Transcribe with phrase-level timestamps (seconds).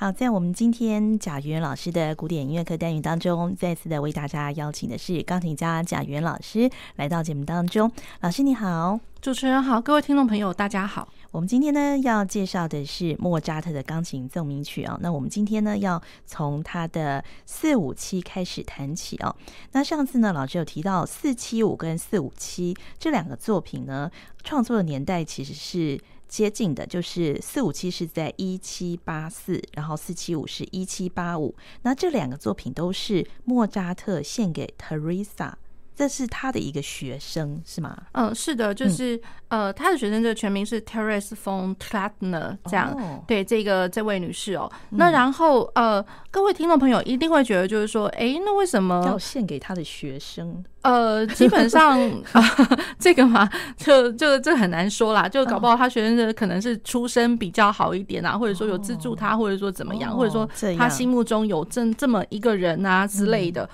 [0.00, 7.92] 好，在我们今天贾元老师的古典音乐课单元当中，再次的为大家邀请的是钢琴家贾元老师来到节目当中。
[8.22, 11.06] 老师你好，主持人好，各位听众朋友大家好。
[11.30, 14.98] 我们今天呢要介绍的是莫扎特的钢琴奏鸣曲啊。
[15.02, 19.36] 那我们今天呢要从他的四五七开始谈起哦。
[19.72, 24.10] 那上次呢老师有提到四七五跟四五七这两个作品呢，
[24.42, 26.00] 创作的年代其实是。
[26.30, 31.56] 接近的就是四五七是在一七八四，然后四七五是一七八五。
[31.82, 35.54] 那这两个作品都是莫扎特献给 Teresa，
[36.00, 37.94] 这是他的一个学生是吗？
[38.12, 39.14] 嗯，是的，就是、
[39.48, 44.66] 嗯、呃，他的学生的全名是 Therese von Plattner，这样、哦、对这个这位女士哦。
[44.92, 50.64] 嗯、那然后呃，各位听众朋友一定会觉得就是说，哎，那为什么要献给他的学生？
[50.80, 52.00] 呃，基本上
[52.32, 52.42] 啊，
[52.98, 55.28] 这个嘛，就就这很难说啦。
[55.28, 60.48] 就搞不好他学生的可能是出身比较好一点啊，或者说有资助他，或者说怎么样，或者说
[60.78, 63.68] 他心目中有这这么一个人啊之类的。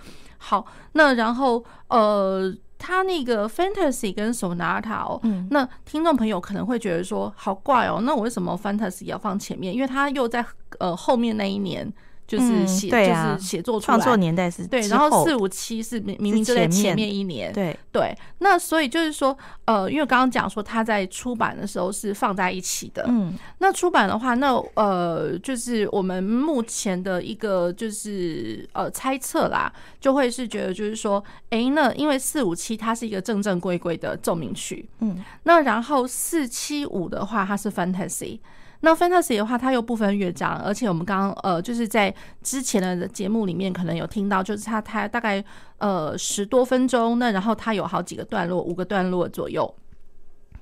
[0.49, 9.75] 好，那然后呃，他那个 Fantasy 跟 Sonata 哦，那听众朋友可能会觉得说好怪哦，那我为什么 Fantasy 要放前面？
[9.75, 10.45] 因为他又在
[10.79, 11.93] 呃后面那一年。
[12.27, 18.17] 就是写，就是写作创作年代是对，然后四五七是明明就在前面一年，对对。
[18.39, 38.41] 那所以就是说，呃，因为刚刚讲说他在出版的时候是放在一起的，嗯，那出版的话，那呃，就是我们目前的一个就是呃猜测啦，就会是觉得就是说，哎，那因为四五七它是一个正正规规的奏鸣曲，嗯，那然后四七五的话，它是 Fantasy。
[38.81, 45.43] 那 Fantasy 的话，它又不分乐章，而且我们刚刚呃，就是在之前的节目里面可能有听到，就是它它大概
[45.79, 49.75] 呃十多分钟，那然后它有好几个段落，五个段落左右。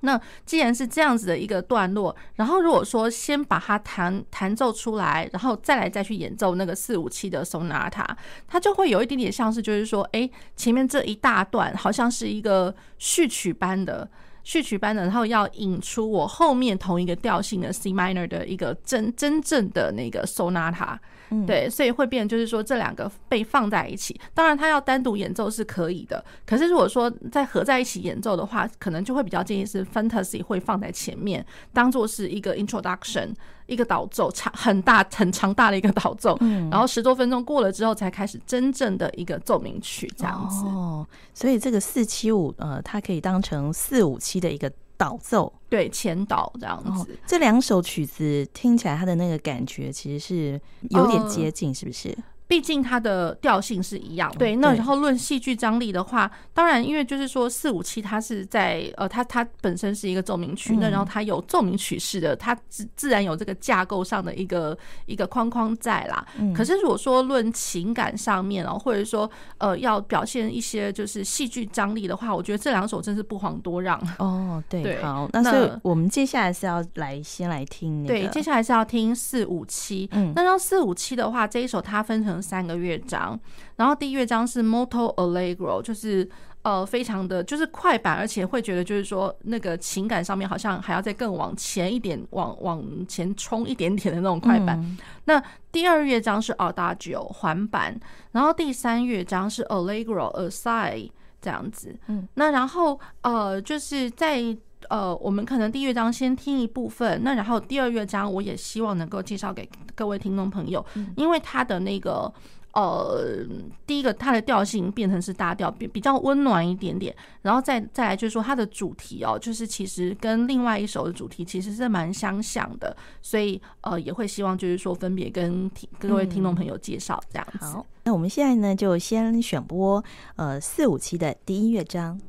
[0.01, 8.07] 那既然是这样子的一个段落，然后如果说先把它弹弹奏出来，然后再来再去演奏那个四五七的 Sonata，
[8.47, 14.09] 它就会有一点点像是就是说，哎，前面这一大段好像是一个序曲般的。
[14.45, 20.97] 序曲班，然后要引出我后面同一个调性的 C minor 的一个真真正的那个 sonata，
[21.47, 24.19] 对，所以会变就是说这两个被放在一起。
[24.33, 33.35] 当然，它要单独演奏是可以的，可是如果说再合在一起演奏的话，可能就会比较建议是 fantasy 会放在前面，当做是一个 introduction。
[33.67, 40.67] 一个导奏长很大很长大的一个导奏，嗯，然后十多分钟过了之后才开始真正的一个奏鸣曲这样子。
[40.67, 47.13] 哦，所以这个四七五呃，它可以当成四五七的一个导奏，对，前导这样子。
[47.13, 50.61] 哦，这两首曲子听起来它的那个感觉其实是
[50.91, 52.17] 有点接近，是不是？
[52.45, 54.55] 呃毕竟它的调性是一样，对。
[54.57, 66.25] 那然后论戏剧张力的话，当然，因为就是说四五七它是在呃，它它本身是一个奏鸣曲，那然后它有奏鸣曲式的，它自自然有这个架构上的一个一个框框在啦。
[66.55, 69.29] 可是如果说论情感上面哦，或者说
[69.59, 73.99] 呃要表现一些就是戏剧张力的话，我觉得这两首真是不遑多让。
[74.19, 80.09] 哦，对，好，那所以我们接下来是要来先来听那个，对，接下来是要听四五七。
[80.13, 82.34] 嗯，那让四五七的话，这一首它分成。
[82.41, 83.39] 三个乐章，
[83.77, 86.29] 然后第一乐章是 Molto Allegro，就是
[86.63, 94.79] 呃非常的就是快板，而且会觉得就是说那个情感上面好像还要再更往前一点，往往前冲一点点的那种快板。
[94.81, 97.99] 嗯、那第二乐章是 Adagio 缓板，
[98.33, 101.95] 然后第三乐章是 Allegro aside 这样子。
[102.07, 104.57] 嗯，那然后呃就是在。
[104.89, 110.85] 呃，我们可能第一乐章先听一部分，那然后第二乐章我也希望能够介绍给各位听众朋友，
[111.17, 112.33] 因为它的那个
[112.73, 113.47] 呃，
[113.87, 127.59] 第一个它的调性变成是大调，比比较温暖一点点，然后再再来就是说它的主题哦，就是其实跟另外一首的主题其实是蛮相像的，所以呃也会希望就是说分别跟听各位听众朋友介绍这样子。
[127.63, 127.73] 嗯。
[127.73, 130.05] 好，那我们现在呢就先选播
[130.37, 132.21] 呃四五期的第一乐章。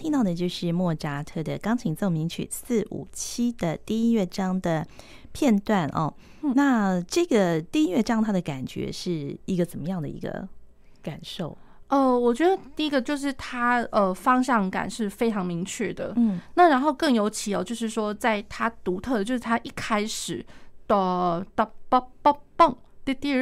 [0.00, 4.86] 听到的就是莫扎特的钢琴奏鸣曲四五七的第一乐章的
[5.30, 6.12] 片段哦。
[6.42, 10.48] 嗯、那这个第一乐章它的感觉是一个怎么样的一个
[11.02, 11.56] 感受？
[11.88, 16.14] 呃，我觉得第一个就是它呃方向感是非常明确的。
[16.16, 20.44] 嗯，那然后更尤其哦，就是说在它独特的，就是它一开始
[20.86, 22.74] 哒哒哒哒哒。
[23.02, 23.34] 滴滴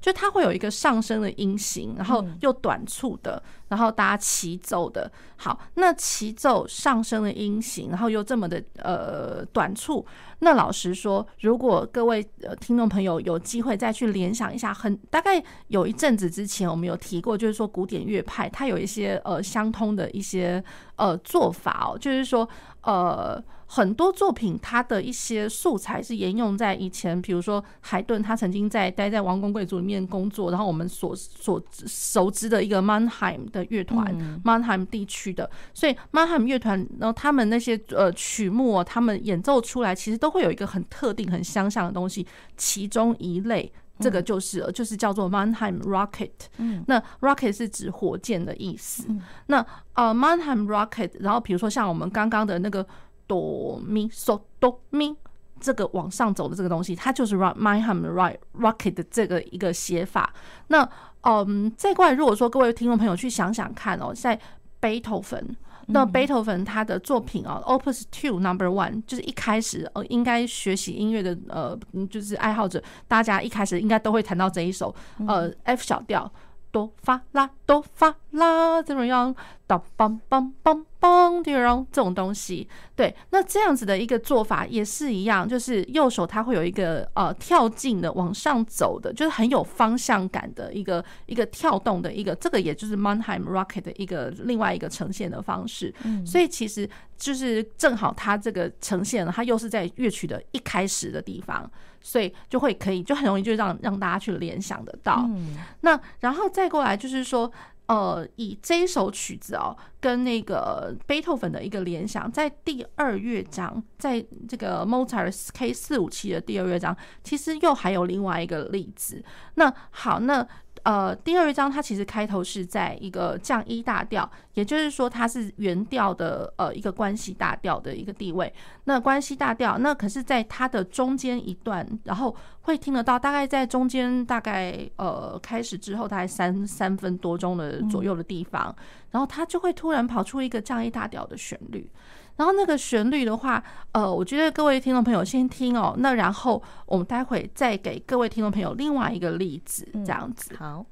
[0.00, 5.10] 就它会有一个上升的音型，然后又短促的，然后大家齐奏的。
[5.36, 10.04] 好，那齐奏上升的音型，然后又这么的呃短促。
[10.40, 20.62] 那老实说，如果各位呃听众朋友有机会再去联想一下，很大概有一阵子之前我们有提过，就是说古典乐派它有一些呃相通的一些
[20.96, 22.48] 呃做法哦，就是说
[22.82, 23.42] 呃。
[23.70, 34.14] 很多作品，它的一些素材是沿用在以前，比如说海顿，他曾经在待在王公贵族里面工作，然后我们所所熟知的一个 Mannheim 的乐团
[34.44, 42.26] ，Mannheim 地区的，所以 Mannheim 乐团，然后他们那些呃曲目，他们演奏出来，其实都会有一个很特定、很相像的东西，
[42.56, 46.84] 其中一类，这个就是就是叫做 Mannheim Rocket，嗯。
[46.86, 49.06] 那 Rocket 是指火箭的意思，
[49.46, 49.64] 那
[49.94, 52.86] 呃 Mannheim Rocket，然后比如说像我们刚刚的那个。
[53.28, 55.14] 哆咪嗦哆咪，
[55.60, 58.10] 这个往上走的这个东西，它就是 Mannheim
[58.58, 60.32] Rocket 的这个一个写法。
[60.68, 60.88] 那
[61.28, 64.38] 嗯，再过来，如果说各位听众朋友去想想看哦，在
[64.80, 65.56] 贝多芬，
[65.88, 71.78] 那贝多芬他的作品啊，Opus Two Number One，就是一开始呃，应该学习音乐的呃，
[72.08, 74.94] 就是爱好者，大家一开始应该都会谈到这一首
[75.26, 76.30] 呃 F 小调，
[76.70, 79.34] 哆发啦哆发啦怎么样？
[79.66, 82.66] 哒梆梆梆梆，对，然后这种东西，
[82.96, 95.94] 对，那这样子的一个做法也是一样，就是右手它会有一个呃跳进的往上走的，就是很有方向感的一个一个跳动的一个，这个也就是 Mannheim Rocket 的一个另外一个呈现的方式。
[96.04, 96.88] 嗯，所以其实
[97.18, 105.24] 就是正好它这个呈现了，它又是在乐曲的一开始的地方，所以就会可以就很容易就让让大家去联想得到。
[105.28, 107.50] 嗯，那然后再过来就是说。
[107.88, 119.24] 呃，以这一首曲子哦，跟那个贝多芬的一个联想，在第二乐章，在这个 Mozart K 四五七的第二乐章，其实又还有另外一个例子。
[119.54, 120.46] 那好，那。
[120.82, 128.52] 呃，第二章它其实开头是在一个降一大调，也就是说它是原调的呃一个关系大调的一个地位。
[128.84, 138.74] 那关系大调，那可是在它的中间一段，然后会听得到，大概在中间大概呃开始之后大概三三分多钟的左右的地方，
[139.10, 141.90] 然后它就会突然跑出一个降一大调的旋律。
[142.38, 150.54] 然后那个旋律的话，呃，我觉得各位听众朋友先听哦，那然后我们待会再给各位听众朋友另外一个例子，这样子。
[150.54, 150.86] 嗯，好。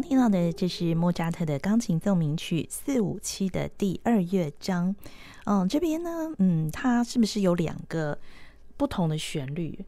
[0.00, 4.96] 刚听到的，这是莫扎特的钢琴奏鸣曲四五七的第二乐章。
[5.44, 8.18] 嗯，这边呢，嗯，它是不是有两个
[8.78, 9.78] 不同的旋律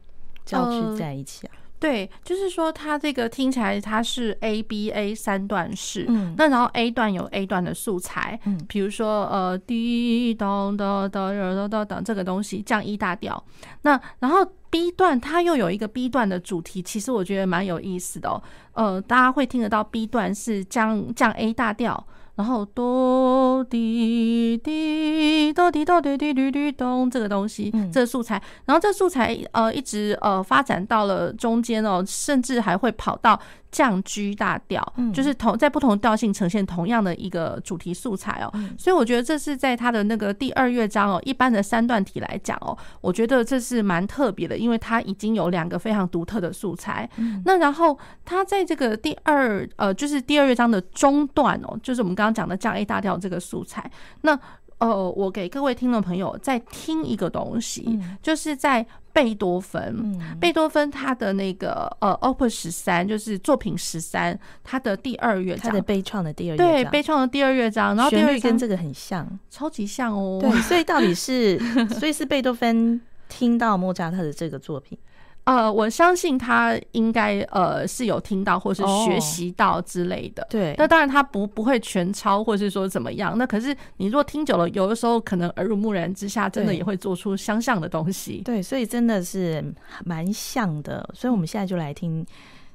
[0.45, 1.51] 交织在一起啊？
[1.55, 13.43] 呃对，就是说它这个听起来它是 A B A 三段式，嗯，那然后 A 段有 A 段的素材，嗯，比如说呃滴咚咚咚咚咚咚这个东西降 E 大调，
[13.81, 18.41] 那然后 B 段它又有一个 B 段的主题，其实我觉得蛮有意思的哦，
[18.73, 22.03] 呃，大家会听得到 B 段是降降 A 大调。
[22.35, 33.39] 然后哆滴滴哆滴哆滴滴滴滴咚，这个东西，这个素材，然后这素材呃一直呃发展到了中间哦，甚至还会跑到。
[33.73, 47.09] 降 G 大调，就是同在不同调性呈现同样的一个主题素材哦，所以我觉得这是在他的那个第二乐章哦，一般的三段体来讲哦，我觉得这是蛮特别的，因为它已经有两个非常独特的素材。
[47.45, 53.89] 那然后它在这个第二呃，就是第二乐章的中段哦，就是我们刚刚讲的降 A 大调这个素材，
[54.21, 54.39] 那。
[54.83, 70.39] 呃，我给各位听众朋友再听一个东西，嗯、就是在贝多芬，嗯、贝多芬他的那个呃，Opus 十三，就是作品十三，他的第二乐章，他的悲怆的第二乐章，对，悲怆的第二乐章，然后旋律跟这个很像，超级像哦。
[70.41, 71.57] 对，所以到底是，
[71.97, 72.99] 所以是贝多芬
[73.29, 74.97] 听到莫扎特的这个作品。
[75.45, 80.41] 呃，我相信他应该呃是有听到或是学习到之类的。
[80.43, 83.37] Oh, 对，那当然他不不会全抄，或是说怎么样。
[83.37, 88.41] 那可是你如果听久了，有的时候可能耳濡目染之下，真的也会做出相像的东西。
[88.45, 89.61] 对，所以真的是
[90.05, 91.09] 蛮像的。
[91.13, 92.25] 所以我们现在就来听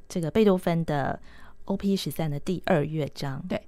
[0.07, 1.19] 这个贝多芬的
[1.65, 3.43] OP 十三的第二乐章。
[3.49, 3.63] 对。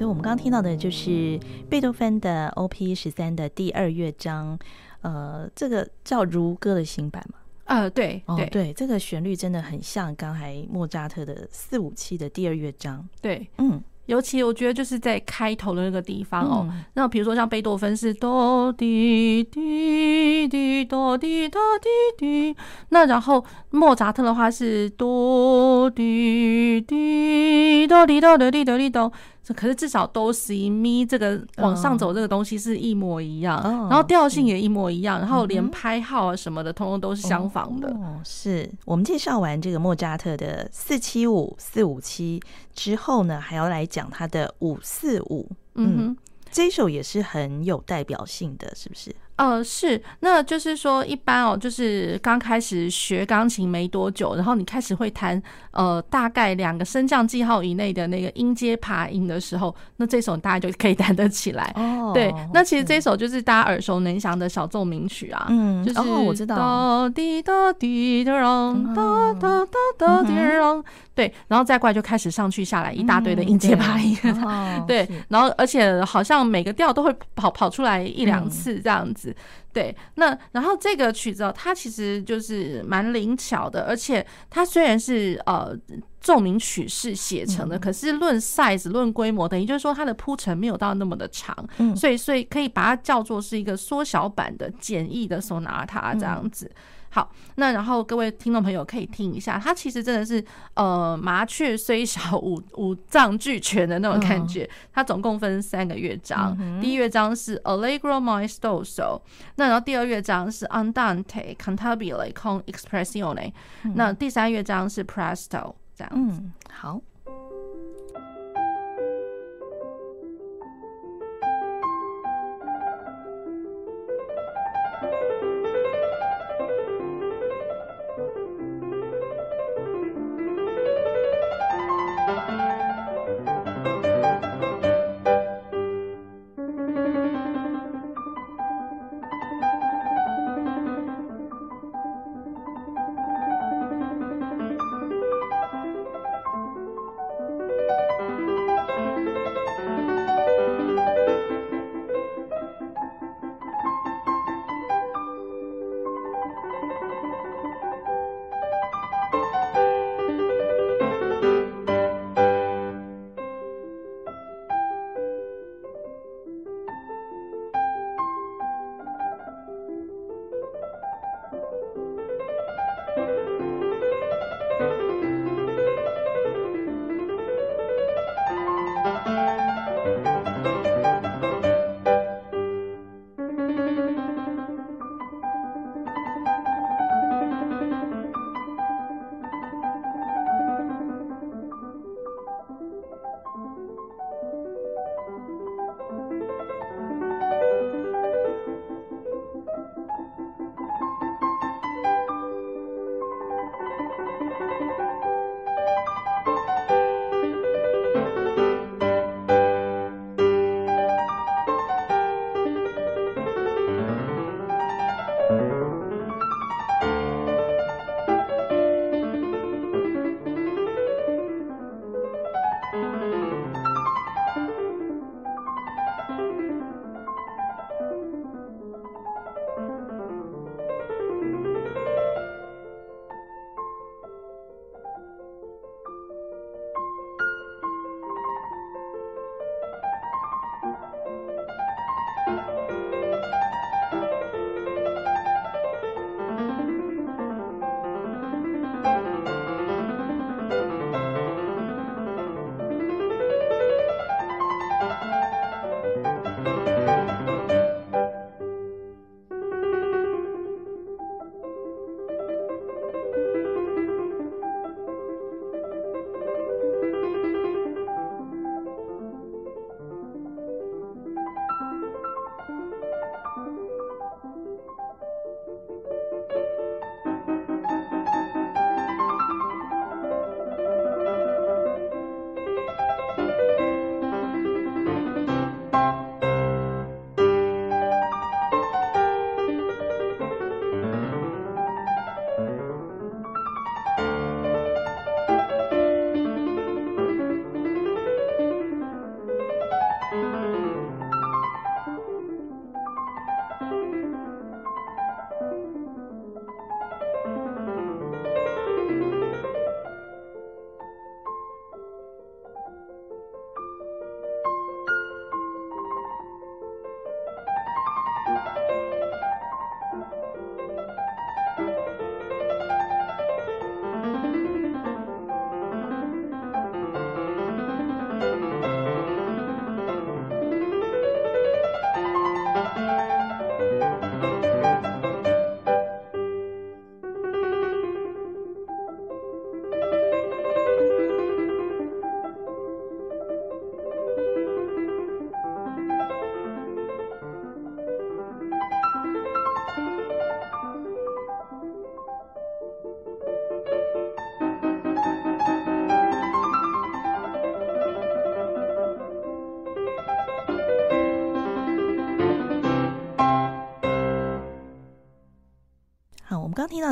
[0.00, 4.58] 所以我们刚刚听到的就是贝多芬的 OP 十三的第二乐章，
[5.02, 7.38] 呃，这个叫如歌的新版嘛？
[7.66, 13.06] 呃，对，哦，对，这个旋律真的很像刚才莫扎特的四五七的第二乐章。
[13.20, 22.56] 对，嗯，尤其我觉得就是在开头的那个地方哦，嗯、那比如说像贝多芬是哆滴滴滴哆滴哆滴滴，
[22.88, 29.12] 那然后莫扎特的话是哆滴滴哆滴哆哆滴哆滴哆。
[29.56, 37.88] 可是至少哆西咪这个往上走这个东西是一模一样，哦、然后调性也一模一样，嗯、然后连拍号啊什么的，通通都是相仿的。
[37.90, 42.40] 哦、是我们介绍完这个莫扎特的四七五四五七
[42.74, 45.48] 之后呢，还要来讲他的五四五。
[45.74, 46.16] 嗯哼，
[46.50, 49.14] 这一首也是很有代表性的，是不是？
[49.40, 61.72] 呃，是，那就是说，一般哦，就是刚开始学钢琴没多久，然后你开始会弹呃，大概两个升降记号以内的那个音阶爬音的时候，那这首大家就可以 弹得起来。
[61.74, 74.14] 哦，对，那其实这首就是大家耳熟能详的小奏鸣曲啊，嗯，就是哦，我知道，哒滴哒滴哒啷，哒哒哒滴啷，对，然后再过来就开始上去下来一大堆的音阶爬音，
[74.86, 79.29] 对，然后而且好像每个调都会跑跑出来一两次这样子。
[79.72, 85.76] 对，那然后这个曲子哦，它其实就是蛮灵巧的，而且它虽然是呃
[86.20, 91.54] 奏鸣曲式写成的，可是论 size 论规模，等于就是说它的铺陈没有到那么的长，
[91.96, 96.70] 所以所以可以把它叫做是一个缩小版的简易的 sonata 这样子。
[97.12, 100.42] 好，那然后各位听众朋友可以听一下，它其实真的是
[100.74, 104.68] 呃麻雀虽小五五脏俱全的那种感觉。
[104.92, 109.20] 它总共分三个乐章，第一乐章是 Allegro maestoso，
[109.56, 113.52] 那然后第二乐章是 Andante cantabile con espressione，
[113.96, 116.42] 那第三乐章是 Presto 这样子。
[116.72, 117.00] 好。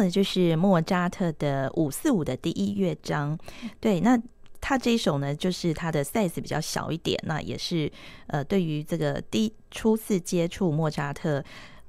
[0.09, 3.38] 的就是莫扎特的五四五的第一乐章。
[3.79, 4.18] 对，那
[4.61, 7.90] 他这一首呢，就是他的 size 比较小一点，那也是
[8.29, 11.44] 呃，对于这个第初次接触莫扎特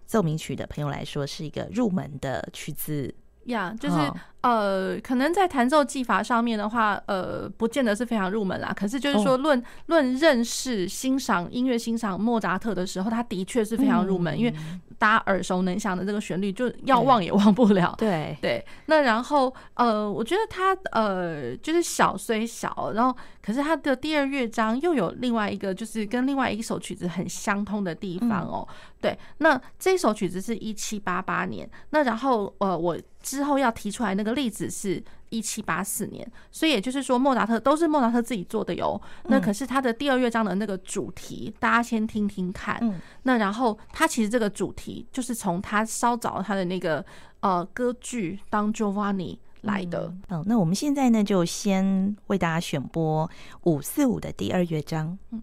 [0.06, 3.14] 奏鸣曲的朋友来说，是一个入门的曲子。
[3.46, 3.96] 呀，yeah, 就是。
[3.96, 8.74] 哦呃，可能在弹奏技法上面的话，呃，不见得是非常入门啦。
[8.74, 14.54] 可是就是说论，论论认识、欣赏音乐、欣赏莫扎特的时候，他的确是非常入门，嗯、因为
[15.00, 17.96] 大家耳熟能详的这个旋律，就要忘也忘不了。
[17.98, 18.64] 对对。
[18.86, 28.68] 那然后，呃，我觉得他呃，就是小虽小，然后可是他的第二乐章又有另外一个，就是跟另外一首曲子很相通的地方哦。
[28.70, 31.68] 嗯、对，那这首曲子是一七八八年。
[31.92, 34.30] 那然后，呃，我之后要提出来那个。
[34.40, 39.02] 例子是一七八四年，所以也就是说，莫扎特都是莫扎特自己做的哟。
[39.26, 42.78] 那可是他的第二乐章的那个主题，大家先听听看。
[42.82, 47.04] 嗯，那然后他其实这个主题就是从他稍早他的那个
[47.42, 50.14] 呃歌剧《Don Giovanni》来的。
[50.30, 53.30] 嗯，那我们现在呢，就先为大家选播
[53.64, 55.18] 五四五的第二乐章。
[55.32, 55.42] 嗯。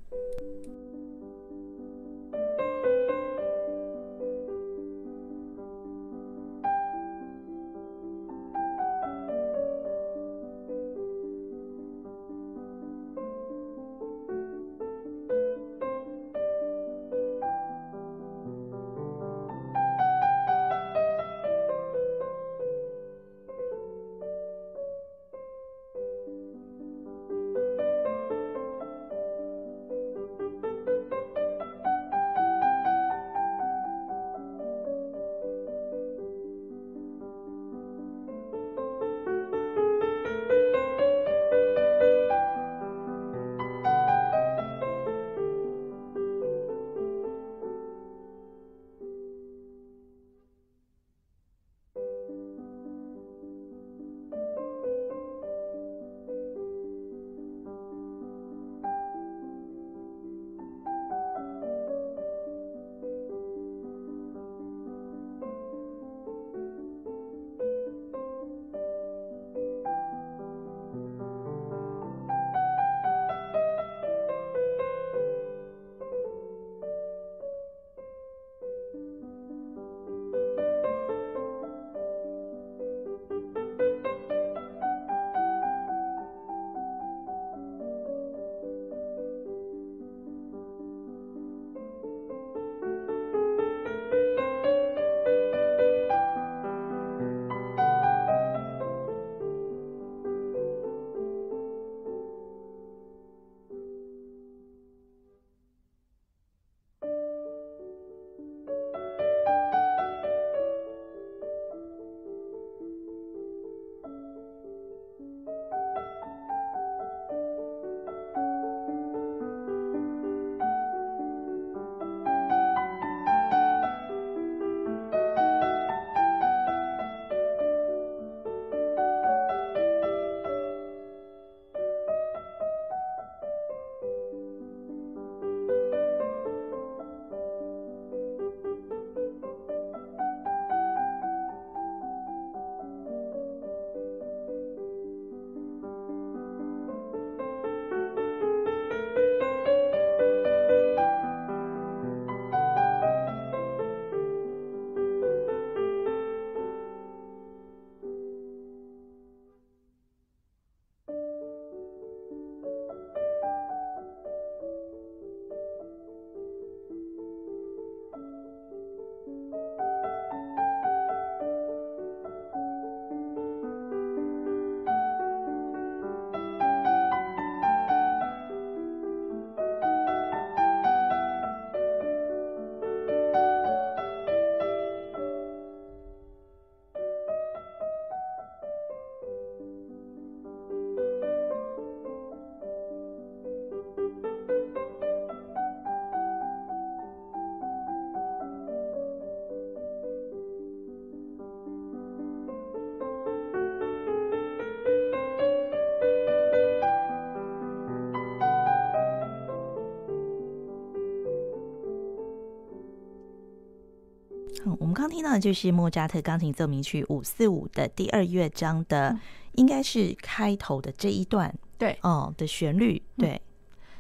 [214.97, 219.15] 刚听到的就是莫扎特钢琴奏鸣曲五四五的第二乐章的，
[219.53, 223.39] 应该是开头的这一段，对，哦的旋律，对。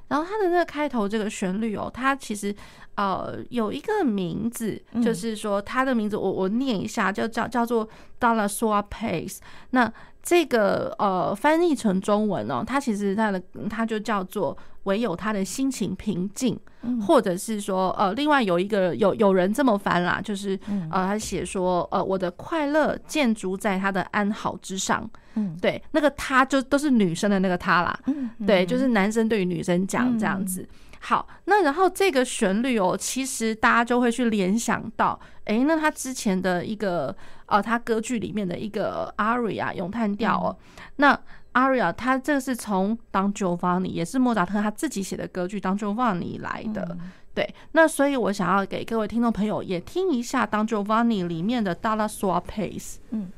[0.08, 2.54] 然后它的那个开头这个旋律哦，它其实
[2.94, 7.86] 呃有一个名字，就是说它的名字我我念一下，就叫叫做
[8.20, 9.38] Dalla Sua Pace。
[9.70, 16.58] 那这个呃翻译成中文哦，它其实它的它就叫做唯有他的心情平静，
[17.06, 20.58] 或者是说呃另外有一个有有人这么翻啦，就是
[20.90, 30.68] 呃他写说呃我的快乐建筑在他的安好之上，嗯，对，那个他就都是女生的那个他啦，嗯，对，就是男生对于女生讲这样子。
[31.00, 37.14] 好，那然后这个旋律哦，其实大家就会去联想到，诶，那他之前的一个
[37.46, 41.20] 呃，他歌剧里面的一个 aria 咏叹调哦，嗯、那
[41.52, 53.30] aria 他这个是从 Don Giovanni 也是莫扎特他自己写的歌剧 Don Giovanni 来的，嗯、对，那所以我想要给各位听众朋友也听一下 Don Giovanni 里面的 Dalla Sua Pace，嗯。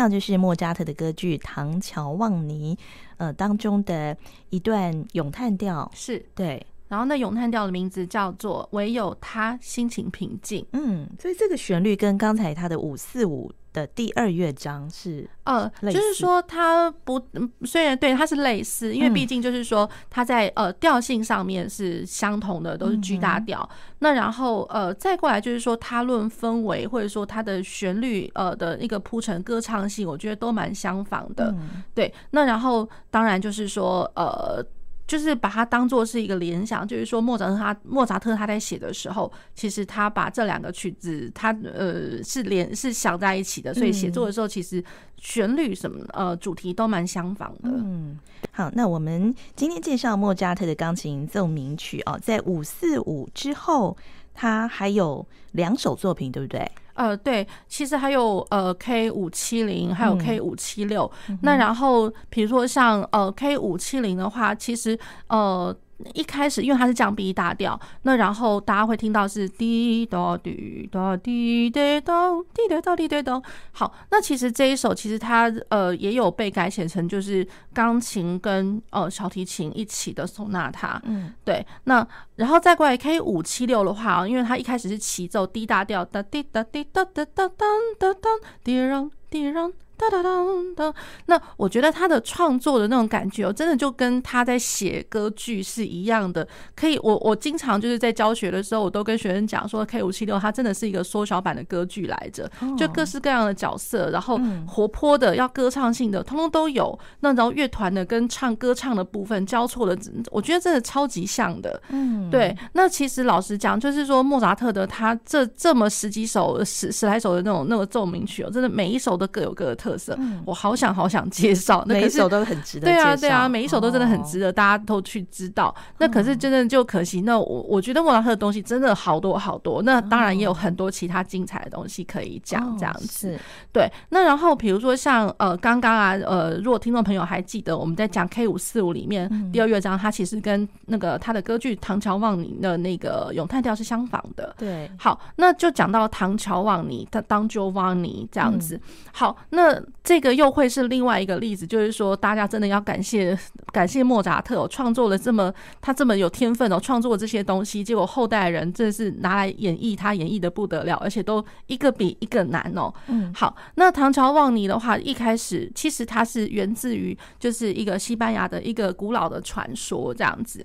[0.00, 2.74] 那就是莫扎特的歌剧《唐乔旺尼》
[3.18, 4.16] 呃当中的
[4.48, 6.66] 一段咏叹调，是对。
[6.88, 10.64] 然后那咏叹调的名字叫做“唯有他心情平静”。
[10.72, 17.20] 嗯，所以这个旋律跟刚才他的五四五的第二乐章是呃，就是说它不
[17.64, 23.68] 虽然对它是类似，因为毕竟就是说它在呃调性上面是相同的，都是 G 大调。
[24.00, 31.54] 那然后呃再过来就是说它论氛围或者说它的旋律呃的一个铺陈歌唱性，我觉得都蛮相仿的。
[31.94, 34.64] 对，那然后当然就是说呃。
[35.10, 44.80] 就是把它当做是一个联想，就是说莫扎特他莫扎特他在写的时候，其实他把这两个曲子他呃是连是想在一起的，所以写作的时候其实
[45.16, 47.70] 旋律什么呃主题都蛮相仿的。
[47.70, 48.20] 嗯，
[48.52, 53.96] 好，那我们今天介绍莫扎特的钢琴奏鸣曲哦，在五四五之后，
[54.32, 56.70] 他还有两首作品，对不对？
[57.00, 61.10] 呃，对，其实还有呃 K 五七零，还有 K 五七六。
[61.40, 65.74] 那然后比如说像呃 K 五七零的话，其实呃。
[66.14, 73.42] 一开始，因为它是降 B 大调，那然后大家会听到是滴答滴答滴答咚滴答答滴答咚。
[73.72, 81.00] 好，那其实这一首其实它呃也有被改写成就是钢琴跟呃小提琴一起的索纳塔。
[81.04, 81.66] 嗯，对。
[81.84, 87.66] 那然后再过来 K 五七六的话，因为它一开始是齐奏 D 大调哒滴哒滴哒哒哒哒
[87.98, 88.28] 哒哒
[88.64, 89.72] 滴让滴让。
[90.00, 90.30] 哒哒哒
[90.74, 90.94] 哒，
[91.26, 96.46] 那我觉得他的创作的那种感觉哦，真的就跟他在写歌剧是一样的。
[96.74, 106.98] 可以，我我经常就是在教学的时候，我都跟学生讲说，K 五七六它真的是一个缩小版的歌剧来着，就各式各样的角色，然后活泼的、要歌唱性的，通通都有。
[107.20, 109.94] 那然后乐团的跟唱歌唱的部分交错的，
[110.30, 111.78] 我觉得真的超级像的。
[111.90, 112.56] 嗯，对。
[112.72, 119.89] 那其实老实讲，就是说莫扎特的他这这么十几首、十十来首的那种那个奏鸣曲哦，真的每一首都各有各的特。
[119.90, 122.86] 特色，我好想好想介绍，那每一首都很值得。
[122.86, 125.74] 对啊，对啊，每一首都真的很值得，大家都去知道。
[125.98, 129.82] 那可是真的就可惜，那我我觉得莫扎特的东西真的好多好多。
[129.82, 133.36] 那当然也有很多其他精彩的东西可以讲，这样子。
[133.72, 144.54] 对，那然后比如说像呃刚刚啊呃，如果听众朋友还记得我们在讲 K 五四五里面第二乐章，它其实跟那个他的歌剧《唐乔望尼》的那个咏叹调是相仿的。
[144.56, 148.80] 对，好，那就讲到唐乔望尼的 Don Giovanni 这样子。
[149.12, 149.79] 好，那。
[150.02, 153.38] 这个又会是另外一个例子，就是说，大家真的要感谢
[153.72, 162.92] 感谢莫扎特哦，创作了这么他这么有天分哦，创作了这些东西，结果后代人真的是拿来演绎，他演绎的不得了，而且都一个比一个难哦。
[163.06, 170.64] 嗯，好，那唐朝望尼的话，一开始其实它是源自于就是一个西班牙的一个古老的传说这样子，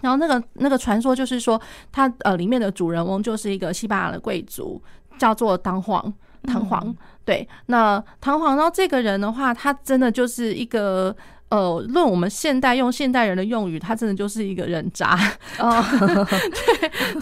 [0.00, 1.60] 然后那个那个传说就是说，
[1.92, 4.82] 它呃里面的主人翁就是一个西班牙的贵族，
[5.18, 6.12] 叫做当皇。
[6.46, 6.94] 弹簧，
[7.24, 11.14] 对，那弹簧，然后这个人的话，他真的就是一个
[11.48, 15.16] 呃，论我们现代用现代人的用语，他真的就是一个人渣。
[15.58, 15.82] 哦，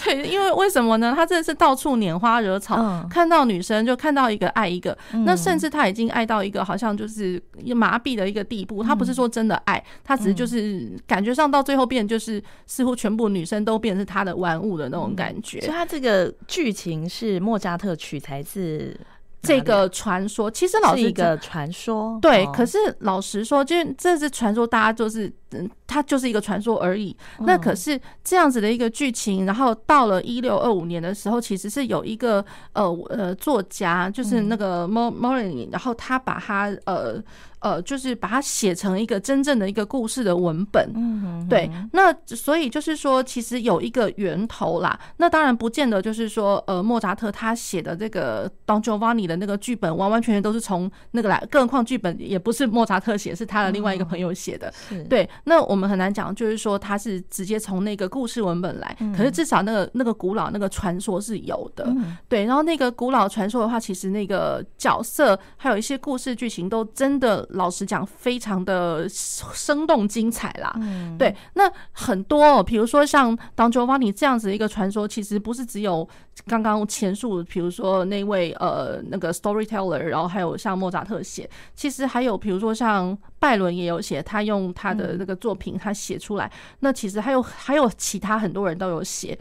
[0.04, 1.12] 对对，因为为什么呢？
[1.14, 7.40] 他真的是到处拈花惹草，嗯、看到女生就看到一个爱一个，嗯、那甚至他已经爱到一个好像就是
[7.76, 8.82] 麻痹的一个地步。
[8.82, 15.60] 他不是说真的爱，他只是就是感觉上到最后变就是似乎全部女生都变成是他的玩物的那种感觉。
[15.60, 18.98] 所以他这个剧情是莫扎特取材自。
[19.42, 22.46] 这个传说其实老是一个传说，对。
[22.52, 27.16] 可是老实说，就这是传说，大家就是嗯，它就是一个传说而已。
[27.40, 37.22] 那可是这样子的一个剧情，然后到了一六二五年的时候，其实是有一个呃呃作家，就是那个 Molyneux，然后他把他呃。
[37.62, 41.70] 呃，就是把它写成一个真正的一个故事的文本，嗯，对。
[41.92, 44.98] 那所以就是说，其实有一个源头啦。
[45.18, 51.40] 那当然不见得就是说，呃，莫扎特他写的这个 Don Giovanni 的那个剧本，完完全全都是从那个来。
[51.52, 54.74] 更何况剧本也不是莫扎特写，是他的另外一个朋友写的。
[55.08, 55.30] 对。
[55.44, 58.96] 那我们很难讲，就是说他是直接从那个故事文本来。
[59.16, 61.86] 可是至少那个那个古老那个传说是有的。
[62.28, 62.44] 对。
[62.44, 67.46] 然后那个古老传说的话，其实那个角色还有一些故事剧情都真的。
[67.50, 70.72] 老实讲，非常的生动精彩啦。
[70.80, 76.08] 嗯，对，那很多，比如说像 Don Giovanni 这样子的一个传说，其实不是只有
[76.46, 86.48] 刚刚前述，比如说那位呃那个 storyteller，然后还有像莫扎特写，其实还有比如说像拜伦也有写，他用他的那个作品他写出来。
[86.78, 89.36] 那其实还有还有其他很多人都有写。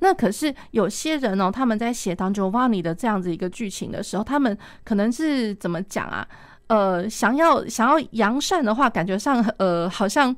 [0.00, 6.28] 那可是有些人哦，他们在写 Don Giovanni 的这样子一个剧情的时候，他们可能是怎么讲啊？
[6.68, 10.34] 呃，想要想要扬善的话，感觉上呃好像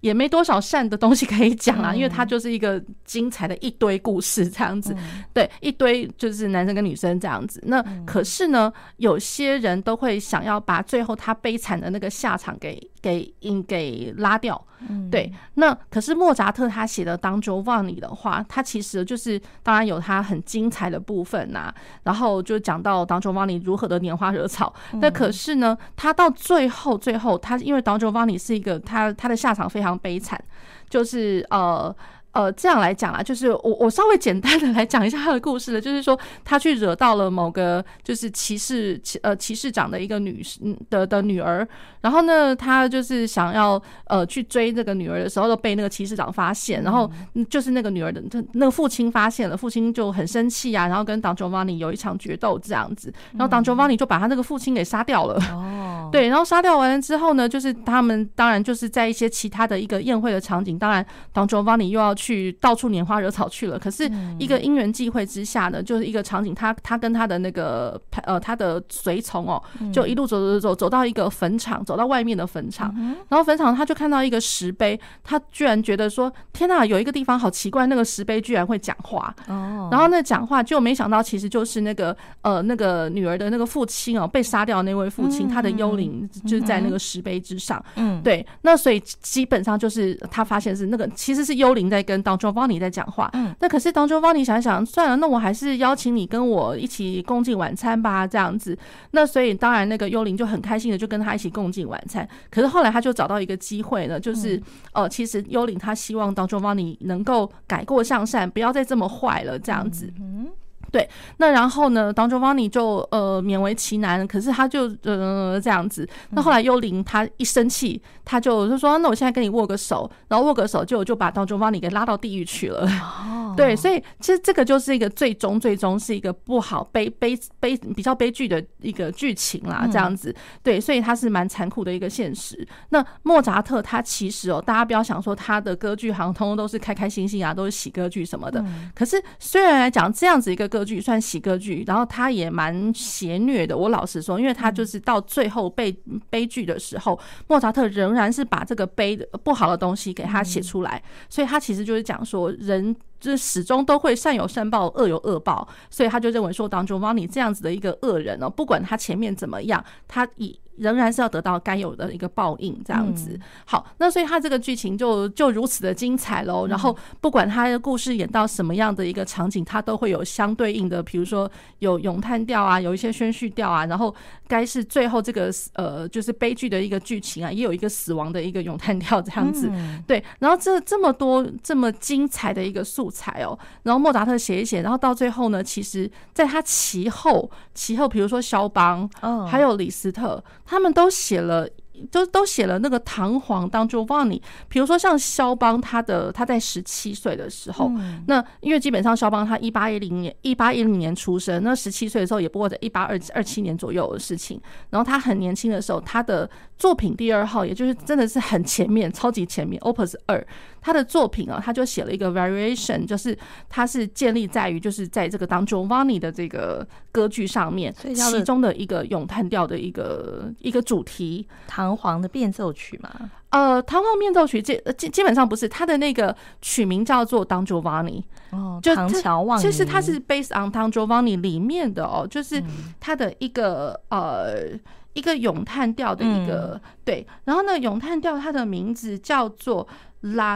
[0.00, 4.94] 也没多少善的东西可以讲啊，因为它就是一个精彩的一堆故事这样子，
[5.32, 7.60] 对，一堆就是男生跟女生这样子。
[7.66, 14.64] 那可是呢，有些人都会想要把最后他悲惨的那个下场给给应给拉掉，
[15.10, 15.30] 对。
[15.54, 21.74] 那可是莫扎特他写的《Don Giovanni》的话，他其实就是当然有他很精彩的部分呐，
[22.04, 25.76] 然后就讲到 Don Giovanni 如何的拈花惹草，那可是呢。
[25.96, 30.42] 他到最后，最后他因为 Don Giovanni 是一个他他的下场非常悲惨，
[30.88, 31.94] 就是呃。
[32.32, 40.42] 呃，这样来讲啊，就是我我稍微简单的来讲一下他的故事了，就是说他去惹到了某个就是骑士呃骑士长的一个女
[40.88, 41.66] 的的女儿，
[42.00, 47.10] 然后呢，他就是想要呃去追这个女儿的时候，都被那个骑士长发现，然后
[47.50, 48.22] 就是那个女儿的
[48.52, 55.38] 那个父亲发现了，父亲就很生气啊，然后跟 Don Giovanni 有一场决斗这样子，然后 Don Giovanni 就把他那个父亲给杀掉了。
[55.52, 61.04] 哦，对，然后杀掉完了之后呢，就是他们当然就是在一些其他的一个宴会的场景，当然
[61.34, 62.16] Don Giovanni 又要。
[62.22, 64.08] 去到处拈花惹草去了，可是
[64.38, 69.60] 一个因缘际会之下呢，就是一个场景，他他跟他的那个呃他的随从哦，
[69.92, 72.94] 就一路走走走走到一个坟场，走到外面的坟场，
[73.28, 92.11] 然后坟场他就看到一个石碑，他居然觉得说天呐，有一个地方好奇怪，那个石碑居然会讲话哦，然后那讲话就没想到其实就是那个呃那个女儿的那个父亲哦，被杀掉的那位父亲，他的幽灵就是在那个石碑之上，嗯，对，那所以基本上就是他发现是那个其实是幽灵在跟。
[92.12, 98.76] 跟 Don Giovanni 在讲话，嗯，那可是 Don Giovanni 想想，算了，那我还是邀请你跟我一起共进晚餐吧，这样子。
[99.12, 102.28] 那所以当然那个幽灵就很开心的就跟他一起共进晚餐。
[102.50, 104.60] 可是后来他就找到一个机会呢，就是
[104.92, 110.12] 呃，其实幽灵他希望 Don Giovanni 能够改过向善，不要再这么坏了，这样子。
[110.20, 110.50] 嗯。
[110.92, 116.06] 对，那然后呢，Don Giovanni 就呃勉为其难，可是他就呃这样子。
[116.32, 122.86] 那后来幽灵他一生气，他就就说：“那我现在跟你握个手。”然后握个手就就把 Don Giovanni 给拉到地狱去了。
[123.02, 130.34] 哦， 对，所以其实这个就是一个最终最终是一个不好悲悲悲比较悲剧的一个剧情啦，这样子。
[130.62, 132.68] 对，所以他是蛮残酷的一个现实。
[132.90, 138.62] 那莫扎特他其实哦，大家不要想说他的歌剧好像通通都是开开心心啊，都是喜歌剧什么的。
[138.94, 140.81] 可是虽然来讲这样子一个歌。
[140.82, 143.78] 歌剧算喜歌剧，然后他也蛮邪虐的。
[143.78, 145.96] 我老实说，因为他就是到最后悲
[146.28, 147.16] 悲剧的时候，
[147.46, 160.58] 莫扎特仍然是把这个悲的不好的东西给他写出来，所以他其实就是讲说，人就是始终都会善有善报，恶有恶报，所以他就认为说，当 Giovanni 这样子的一个恶人哦，不管他前面怎么样，他以。
[160.76, 163.38] 仍然是要得到该有的一个报应，这样子。
[163.64, 166.66] 好，那所以他这个剧情就就如此的精彩喽。
[166.66, 171.50] 然后不管他的故事演到什么样的一个场景，他都会有相对应的，比如说
[171.80, 173.86] 有咏叹调啊，有一些宣叙调啊。
[173.86, 174.14] 然后
[174.48, 179.70] 该是最后这个呃，就是悲剧的一个剧情啊，也有一个死亡的一个咏叹调这样子。
[180.06, 189.08] 对，然后这这么多这么精彩的一个素材哦，然后莫扎特写一写，然后到最后呢，其实在他其后其后，比如说肖邦，
[189.46, 190.42] 还有李斯特。
[190.64, 191.68] 他们都写了
[192.10, 204.60] 都都写了那个唐璜当 Giovanni，比如说像肖邦，他的他在十七岁的时候，嗯、那因为基本上肖邦他一八一零年一八一零年出生，那十七岁的时候也不过在一八二二七年左右的事情。
[204.90, 210.44] 然后他很年轻的时候，他的作品第二号，也就是真的是很前面，超级前面，Opus 二，
[210.82, 213.38] 他的作品啊，他就写了一个 Variation，就是
[213.70, 221.46] 他是建立在于就是在这个 Don Giovanni 的这个歌剧上面，其中的一个咏叹调的一个一个主题。
[221.66, 223.30] 唐璜的变奏曲嘛？
[223.50, 229.58] 呃，唐璜变奏曲基基基本上不是，他的那个曲名叫做 Don Giovanni 哦，唐乔望。
[229.58, 232.62] 其实它是 based on Don Giovanni 里面的哦，就是
[232.98, 234.78] 它的一个、嗯、呃
[235.12, 239.86] 一个咏叹调的一个、嗯、对，然后呢，咏叹调它的名字叫做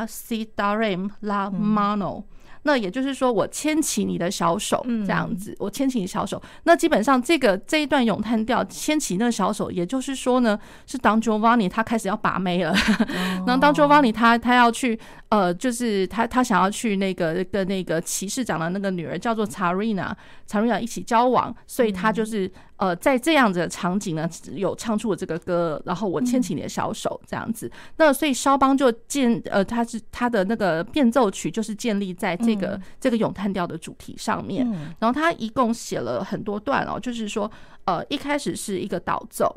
[0.06, 2.24] Si darem la mano。
[2.62, 6.42] 那也就是说，我牵起你的小手，这样子，我牵起你小手。
[6.64, 12.74] 那基本上，这个这一段咏叹调牵起那个小手，也就是说呢，是 Don Giovanni 他开始要把妹了。
[13.46, 14.98] 然后 Don Giovanni 他他要去，
[15.28, 22.50] 呃，就是他他想要去那个跟那个骑士长的那个女儿叫做 Zarina，Zarina 一起交往，所以他就是。
[22.76, 27.66] 呃，在这样子的场景呢，有唱出我这个歌，然后我牵起你的小手这样子。
[27.66, 34.66] 嗯、那所以肖邦就建，呃，他是他的那个变奏曲就是建立在这个、嗯、这个咏叹调的主题上面。
[34.70, 37.50] 嗯、然后他一共写了很多段哦，就是说，
[37.84, 39.56] 呃，一开始是一个导奏。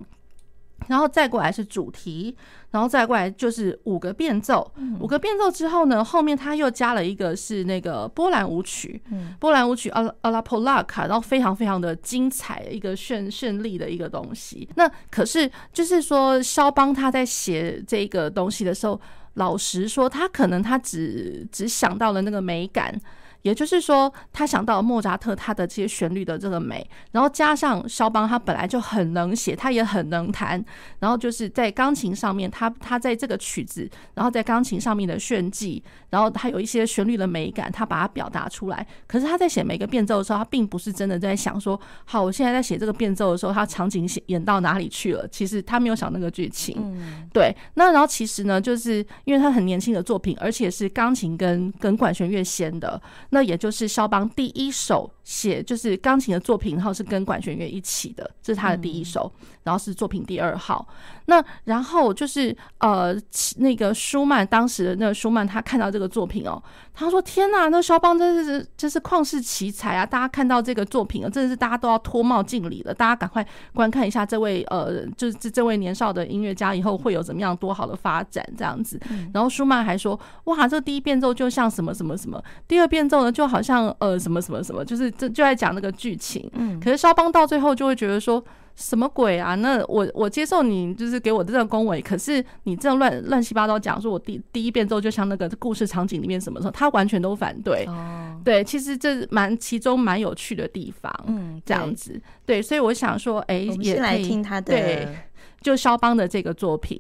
[0.88, 2.36] 然后再过来是主题，
[2.72, 4.72] 然后再过来就是五个变奏。
[5.00, 9.02] 五个变奏之后呢，后面他又加了一个是那个波兰舞曲，
[9.40, 14.68] 波兰舞曲阿阿拉波拉卡，然后非常非常的精彩，一个绚绚丽的一个东西。
[14.76, 19.00] 那可是就是说，肖邦他在写这个东西的时候，
[19.36, 23.00] 老实说，他可能他只只想到了那个美感。
[23.42, 30.64] 也就是说，他想到莫扎特他的这些旋律的这个美，然后加上肖邦他本来就很能写，他也很能弹，
[31.00, 38.86] 然后就是在钢琴上面，他他在这个曲子，然后在钢琴上面的炫技，然后他有一些旋律的美感，他把它表达出来。
[39.08, 45.28] 可是他在写每个变奏的时候，他并不是真的在想说，好，我现在在写这个变奏的时候，他场景演演到哪里去了？
[45.30, 46.76] 其实他没有想那个剧情。
[46.78, 47.56] 嗯，对。
[47.76, 53.02] 那然后其实呢，就是因为他很年轻的作品，而且是钢琴跟跟管弦乐先的。
[53.30, 60.88] 那也就是肖邦第一首写就是钢琴的作品，然后是跟管弦乐一起的，这是他的第一首，然后是作品第二号。
[61.28, 63.16] 那然后就是呃，
[63.58, 66.60] 那个舒曼当时的那个舒曼，他看到这个作品哦，
[66.96, 70.04] 他说：“天呐，那肖邦真是真是旷世奇才啊！
[70.04, 72.92] 大家看到这个作品啊，真的是大家都要脱帽敬礼了。
[72.92, 79.00] 大家赶快观看一下这位呃，就是这这位年少的音乐家以后会有怎么样多好的发展这样子。
[79.32, 86.50] 然后舒曼还说：哇，这第一变奏就像什么什么什么，第二变奏呢就好像呃什么什么什么，就是这就在讲那个剧情。
[86.54, 88.44] 嗯，可是肖邦到最后就会觉得说。”
[88.80, 89.56] 什么鬼啊？
[89.56, 97.84] 那我我接受你就是给我的这个恭维，可是你这样乱乱七八糟讲，说我第第一遍之后就像那个故事场景里面什么时候，他完全都反对。
[97.90, 101.14] 哦，对，其实这蛮其中蛮有趣的地方。
[101.28, 105.10] 嗯，这样子，对，所以我想说，哎，也来听他的，对，
[105.60, 106.98] 就肖邦的这个作品。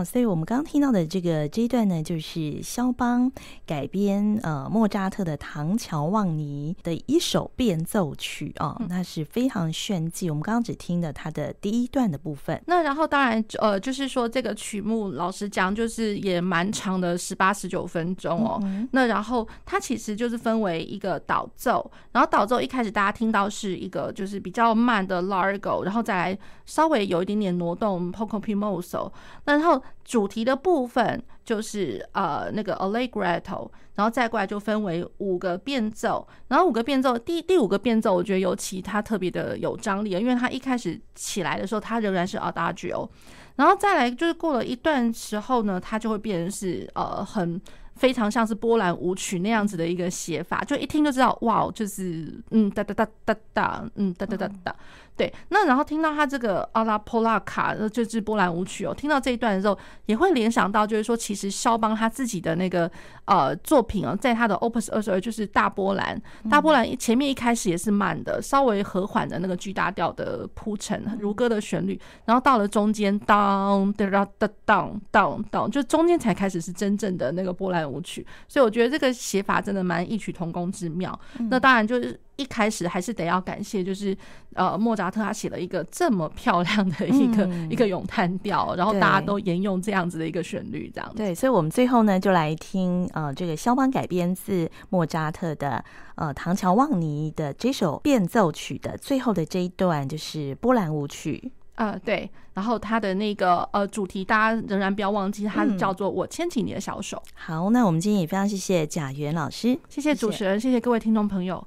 [0.00, 3.30] 好，所以我们刚刚听到的这个这一段呢，就是肖邦
[3.66, 10.30] 改编呃莫扎特的《唐乔旺尼》的一首变奏曲啊，那、哦、是非常炫技。
[10.30, 12.58] 我们刚刚只听了它的第一段的部分。
[12.66, 18.58] 那然后当然呃，就是说这个曲目老实讲，就是也蛮长的，十八十九分钟哦。
[18.62, 29.12] 嗯、那然后它其实就是分为一个导奏，然后导奏一开始大家听到是一个就是比较慢的 Largo，然后再来稍微有一点点挪动 Poco Pimoso，
[29.44, 29.82] 那然后。
[30.04, 43.08] 主题的部分就是呃那个 Allegretto，然后再过来就分为五个变奏，然后五个变奏第第五个变奏我觉得尤其它特别的有张力，因为它一开始起来的时候它仍然是 Adagio，
[43.56, 47.60] 然后再来就是过了一段时候呢，它就会变成是呃很
[48.00, 54.74] 非常像是波兰舞曲那样子的一个写法，就一听就知道哇，就是嗯哒哒哒哒哒，嗯哒哒哒哒。
[55.16, 58.94] 对，那然后听到他这个阿拉波拉卡，就是波兰舞曲哦。
[58.94, 62.90] 听到这一段的时候，也会联想到，就是说，其实肖邦他自己的那个
[63.26, 78.26] 呃作品哦，在他的 Opus 二十二，就是大波兰，大波兰前面一开始也是慢的，稍微和缓的那个 G 大调的铺陈，如歌的旋律，然后到了中间，当哒哒哒当当当，就中间才开始是真正的那个波兰舞曲。
[78.46, 81.18] 所以我觉得这个写法真的蛮异曲同工之妙。
[81.50, 82.18] 那当然就是。
[82.36, 84.16] 一开始还是得要感谢，就是
[84.54, 91.18] 呃莫扎特他写了一个这么漂亮的一个、嗯、一个咏叹调，然后大家都沿用这样子的一个旋律，这样子。
[91.18, 95.84] 对，所以我们最后呢就来听呃这个肖邦改编自莫扎特的
[96.14, 101.52] 呃唐乔旺尼的这首变奏曲的最后的这一段，就是波兰舞曲。
[101.80, 107.16] 呃，对，然后他的那个呃主题，大家仍然不要忘记，它叫做“我牵起你的小手”。
[107.48, 107.56] 嗯。
[107.56, 111.66] 好，那我们今天也非常谢谢贾元老师，谢谢主持人，谢谢，谢谢各位听众朋友。